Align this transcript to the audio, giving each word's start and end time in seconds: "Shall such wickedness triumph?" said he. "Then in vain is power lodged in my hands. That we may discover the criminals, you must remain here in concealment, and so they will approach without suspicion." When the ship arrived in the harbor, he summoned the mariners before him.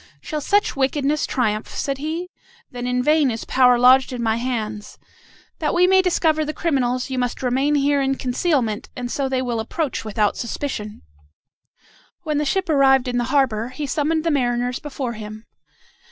"Shall 0.19 0.41
such 0.41 0.75
wickedness 0.75 1.27
triumph?" 1.27 1.67
said 1.67 1.99
he. 1.99 2.31
"Then 2.71 2.87
in 2.87 3.03
vain 3.03 3.29
is 3.29 3.45
power 3.45 3.77
lodged 3.77 4.11
in 4.11 4.23
my 4.23 4.37
hands. 4.37 4.97
That 5.59 5.75
we 5.75 5.85
may 5.85 6.01
discover 6.01 6.43
the 6.43 6.55
criminals, 6.55 7.11
you 7.11 7.19
must 7.19 7.43
remain 7.43 7.75
here 7.75 8.01
in 8.01 8.15
concealment, 8.15 8.89
and 8.95 9.11
so 9.11 9.29
they 9.29 9.43
will 9.43 9.59
approach 9.59 10.03
without 10.03 10.37
suspicion." 10.37 11.03
When 12.23 12.39
the 12.39 12.45
ship 12.45 12.67
arrived 12.67 13.07
in 13.07 13.19
the 13.19 13.25
harbor, 13.25 13.67
he 13.69 13.85
summoned 13.85 14.23
the 14.23 14.31
mariners 14.31 14.79
before 14.79 15.13
him. 15.13 15.45